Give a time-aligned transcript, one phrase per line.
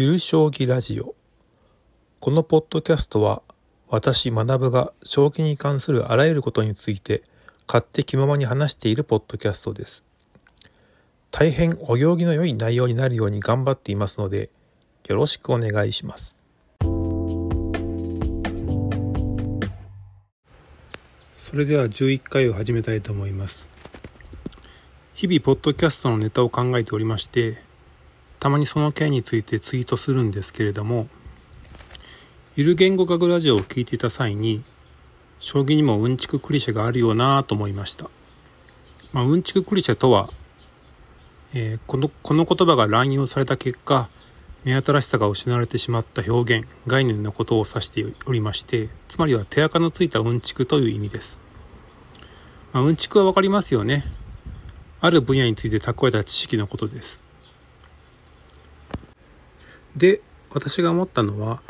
[0.00, 1.16] ゆる将棋ラジオ。
[2.20, 3.42] このポッドキャストは
[3.88, 7.20] 私学が将棋に関するあらゆることについて
[7.66, 10.04] 勝手気ままに話しているポッドキャストです。
[11.32, 14.50] 大変お行儀の良い内容になるように頑張っていますので
[15.08, 16.36] よろしくお願いします。
[21.36, 23.68] それでは11回を始めたいと思います。
[25.14, 27.66] 日々ポッドキャストのネタを考えておりまして
[28.40, 31.08] たまにその件についてツイートするんですけれども
[32.56, 34.62] ゆる言語学ラジオを聞いていた際に
[35.40, 38.06] 将棋にもうんちくクリシェがあるよなと思いました、
[39.12, 40.28] まあ、うんちくクリシェとは、
[41.54, 44.08] えー、このこの言葉が乱用された結果
[44.64, 51.40] 目新しさが失われてしまった表現概念のことを指しておりましてつまりは手垢のついたうんちくという意味です、
[52.72, 54.04] まあ、うんちくは分かりますよね。
[55.00, 57.20] ある分野について蓄えた知識のことです。
[59.96, 60.20] で、
[60.50, 61.62] 私が思ったのは、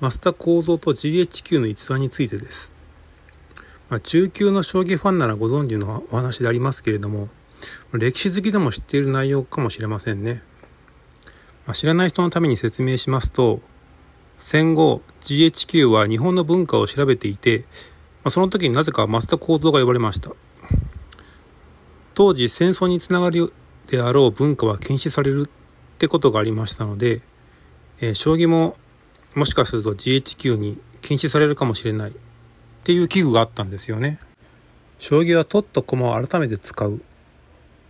[0.00, 2.72] 増田構造と GHQ の逸話についてです。
[3.88, 7.28] まあ、中級の将棋ファンならご存知のお話でありますけれども、
[7.92, 10.42] 歴史好きでも知っている内容かもしれませんね。
[11.66, 13.60] まあ、知らない人のために説明しますと、
[14.38, 17.64] 戦後 GHQ は日本の文化を調べていて、
[18.22, 20.32] まあ、その時になぜか増田構造が呼ばれました。
[22.14, 23.52] 当時戦争につながる
[23.88, 27.20] であろう文化は禁止されるってことがありましたので、
[28.00, 28.76] えー、将棋も
[29.34, 32.14] もしかすると GHQ に禁止されるかもしれないっ
[32.84, 34.18] ていう危惧があったんですよね。
[34.98, 37.02] 将棋は取った駒を改めて使う。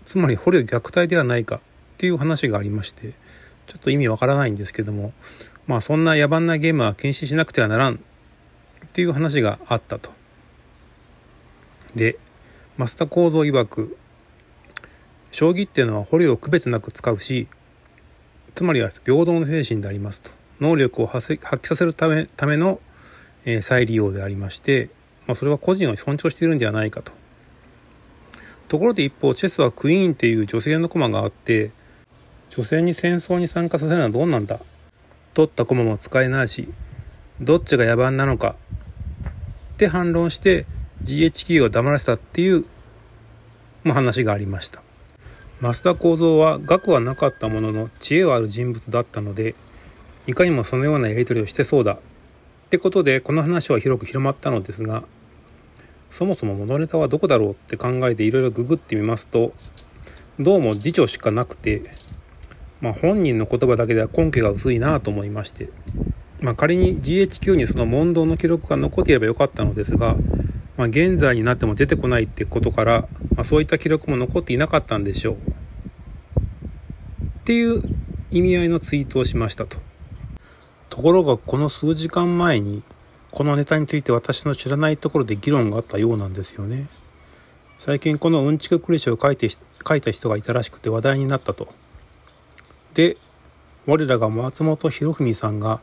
[0.05, 1.61] つまり捕虜虐待ではないかっ
[1.98, 3.15] ていう話がありまして、
[3.67, 5.13] ちょっと意味わからないんですけども、
[5.67, 7.98] まあそんな野蛮なゲームは禁止しなくてはならんっ
[8.93, 10.11] ていう話があったと。
[11.95, 12.19] で、
[12.79, 13.97] 増田幸三曰く
[15.31, 17.48] 将棋っていうのは捕虜を区別なく使うし
[18.57, 20.31] つまりは平等の精神でありますと。
[20.61, 22.81] 能力を発揮させるためための、
[23.45, 24.89] えー、再利用でありまして、
[25.27, 27.13] まあ、それは個人を尊重しているんではないかと。
[28.69, 31.70] ところで一方チェスはクイーンっていう女性の駒があって
[32.48, 34.59] 女性に戦争に参加させるのはどうなんだ？
[35.35, 36.67] 取った駒も使えないし
[37.42, 38.57] どっちが野蛮なのか？
[39.75, 40.64] って反論して
[41.03, 42.64] GHQ を黙らせたっていう、
[43.85, 44.83] まあ、話がありました。
[45.61, 49.55] 増田幸三は学はなかったものの知恵はある人物だったので
[50.27, 51.94] いかにもそのようなやり取りをしてそうだ。
[51.94, 51.98] っ
[52.68, 55.05] てことでこの話は広く広まったのですが
[56.11, 59.52] そもそもモネタはどこだろうって考えていろいろググってみますと
[60.40, 61.83] どうも辞書しかなくて、
[62.80, 65.68] まあ、本人の言葉だけでは根拠が薄いなと思いまして、
[66.40, 70.17] まあ、仮に GHQ にその問答の記録が残っていればよかったのですが
[70.77, 75.37] まあ、現在になっても出てこないってことから、まあ、そういった記録も残っていなかったんでしょう。
[75.37, 75.39] っ
[77.45, 77.83] ていう
[78.31, 79.79] 意味合いのツイートをしましたと。
[80.91, 82.83] ところがこの数時間前に
[83.31, 86.89] このネタについて私の知らないところで議論があったようなんですよね。
[87.79, 91.69] 最近このうんちくクリシェを書いて書いた人がいたらしくて話題になったと。
[92.95, 93.17] で、
[93.86, 95.81] 我らが松本博文さんが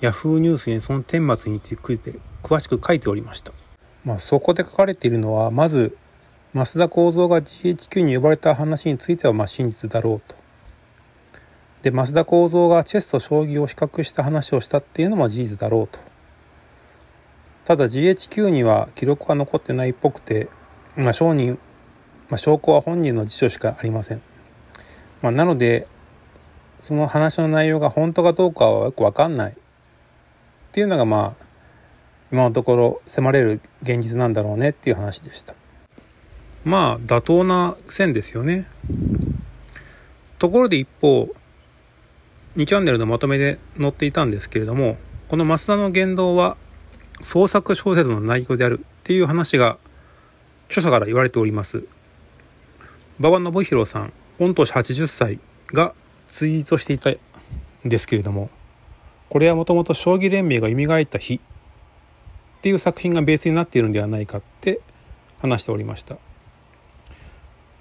[0.00, 3.52] Yahoo ニュースにその顛末について詳しく書いておりました。
[4.06, 5.98] まあ、そこで書かれているのはまず
[6.54, 10.36] 増田幸三が GHQ に呼ばれた話についてはまあ真実だろうと。
[11.82, 15.98] で増田幸三がチェスと将棋を比較した話をしたっていうのも事実だろうと。
[17.64, 20.48] ただ GHQ には記録が残ってないっぽくて、
[20.96, 21.58] まあ、証人、
[22.28, 24.22] まあ、証拠は本人の辞書しかありません。
[25.20, 25.88] まあ、なので
[26.78, 29.54] その話の内容が本当かどうかはよく分かんないっ
[30.70, 31.45] ていうのがまあ
[32.32, 35.54] 今のところ迫れる現実なんだろうねっていう話でした。
[36.64, 38.66] まあ妥当な線ですよね。
[40.38, 41.28] ところで一方
[42.56, 44.96] 2チャンネルのまとめで載っていたんですけれども
[45.28, 46.56] この増田の言動は
[47.20, 49.78] 創作小説の内容であるっていう話が
[50.68, 51.84] 著者から言われております。
[53.18, 55.40] 馬場信弘さん御年80歳
[55.72, 55.94] が
[56.28, 57.18] ツイートしていたん
[57.84, 58.50] ですけれども
[59.30, 61.40] これはもともと将棋連盟が蘇った日
[62.66, 64.80] っていう作品がベースになっているんではないかって
[65.38, 66.16] 話しておりました。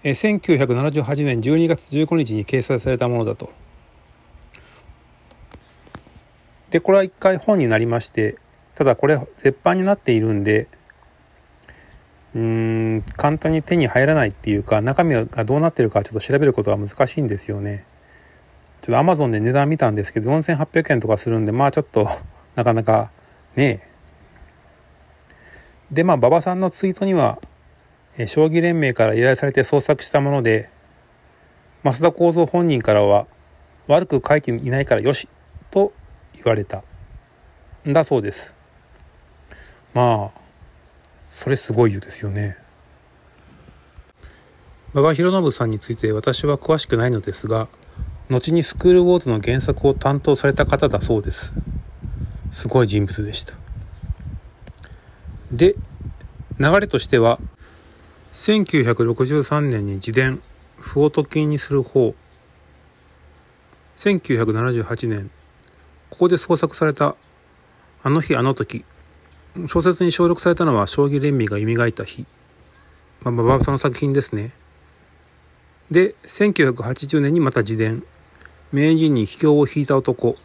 [0.03, 3.51] え1978年12月15日に掲載されたものだと。
[6.69, 8.35] でこれは一回本になりまして
[8.75, 10.67] ただこれ絶版になっているんで
[12.35, 17.85] うん簡単に手に入らないっていうか中身がどうなってるかちょっと調べることは難しいんですよね。
[18.83, 22.07] ちょっとアマゾンで値段見たんですけど4800円とかするんでまあちょっと
[22.53, 23.09] なかなか
[23.55, 23.94] ねえ
[25.91, 27.39] でまあ馬場さんのツイートには、
[28.27, 30.69] 将棋連盟から依頼されて創作したもので
[31.83, 33.27] 増田幸三本人からは
[33.87, 35.27] 悪く書いていないからよし
[35.69, 35.93] と
[36.33, 36.83] 言われた。
[37.87, 38.55] んだそうです。
[39.93, 40.39] まあ
[41.27, 42.57] それすごいですよね。
[44.93, 47.67] 馬場博信さんについて私は詳しくないのですが
[48.29, 51.53] 後にスクールウォーズの原作を担当された方だそうです。
[52.49, 53.64] すごい人物でした。
[55.55, 55.75] で
[56.59, 57.39] 流れとしては
[58.33, 60.41] 1963年に自伝
[60.77, 62.13] 「不をと金にする方」
[63.97, 65.31] 1978年
[66.09, 67.15] ここで創作された
[68.03, 68.83] 「あの日あの時」
[69.67, 72.25] 小説に省略されたのは将棋連盟が蘇った日。
[73.21, 74.51] まあ馬場さんの作品ですね。
[75.89, 78.03] で1980年にまた自伝
[78.73, 80.35] 「名人に秘境を引いた男」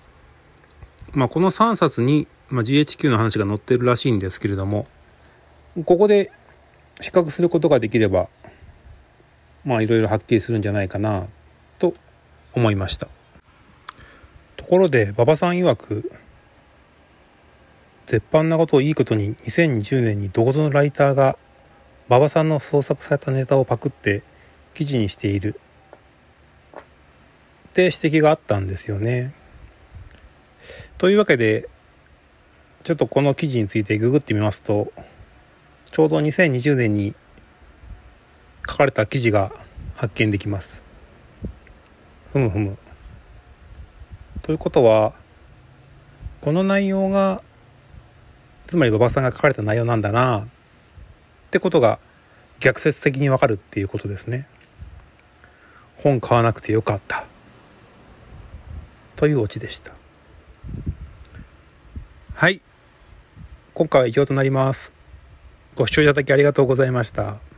[1.12, 4.86] まあこの3冊に、まあ、GHQ の話が載ってるらしいんですけれども。
[5.84, 6.30] ここで
[7.00, 8.28] 比較することができれば
[9.64, 11.26] まあいろいろはっきりするんじゃないかな
[11.78, 11.94] と
[12.54, 13.08] 思いました
[14.56, 16.10] ところで馬場さん曰く
[18.06, 21.36] 絶版なことをいいことに2020年にどこぞのライターが
[22.08, 24.24] 馬場さんの創作されたネタをパクって
[24.74, 25.60] 記事にしている
[27.70, 29.32] って指摘があったんですよね。
[30.98, 31.68] というわけで
[32.82, 34.92] ちょっとこの記事についてググってみますと
[35.90, 37.14] ちょうど2020年に
[38.68, 39.50] 書かれた記事が
[39.96, 40.84] 発見できます。
[42.32, 42.78] ふむふむ。
[44.42, 45.14] ということは
[46.40, 47.42] この内容が
[48.68, 50.46] つまり馬場さんが書かれた内容なんだなっ
[51.50, 51.98] てことが
[52.60, 54.46] 逆説的にわかるっていうことですね。
[55.96, 57.26] 本買わなくてよかった
[59.16, 59.92] というオチでした。
[62.34, 62.62] はい。
[63.74, 64.99] 今回は以上となります。
[65.74, 67.49] ご視聴いただきありがとうございました。